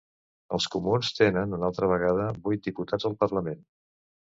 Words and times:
Els 0.57 0.65
comuns 0.75 1.11
tenen 1.19 1.55
una 1.59 1.69
altra 1.69 1.93
vegada 1.95 2.27
vuit 2.49 2.67
diputats 2.71 3.13
al 3.13 3.23
Parlament. 3.25 3.67